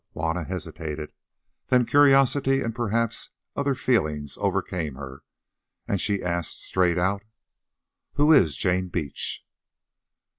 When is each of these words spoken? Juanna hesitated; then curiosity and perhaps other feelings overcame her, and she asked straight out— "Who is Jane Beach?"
Juanna 0.13 0.45
hesitated; 0.45 1.13
then 1.67 1.85
curiosity 1.85 2.61
and 2.61 2.73
perhaps 2.73 3.29
other 3.55 3.75
feelings 3.75 4.35
overcame 4.41 4.95
her, 4.95 5.21
and 5.87 6.01
she 6.01 6.23
asked 6.23 6.59
straight 6.63 6.97
out— 6.97 7.21
"Who 8.13 8.33
is 8.33 8.57
Jane 8.57 8.87
Beach?" 8.87 9.45